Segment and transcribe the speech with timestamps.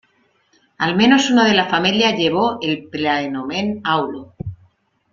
[0.79, 4.33] Al menos uno de la familia llevó el praenomen Aulo.